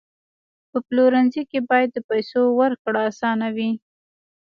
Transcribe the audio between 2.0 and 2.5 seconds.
پیسو